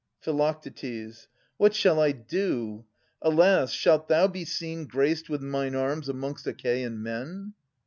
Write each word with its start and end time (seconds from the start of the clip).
Phi. 0.19 0.31
What 1.57 1.75
shall 1.75 1.99
I 1.99 2.11
do? 2.11 2.85
Alas, 3.21 3.71
shalt 3.71 4.07
thou 4.07 4.27
be 4.27 4.43
seen 4.45 4.87
Graced 4.87 5.29
with 5.29 5.43
mine 5.43 5.75
arms 5.75 6.09
amongst 6.09 6.47
Achaean 6.47 7.03
men? 7.03 7.53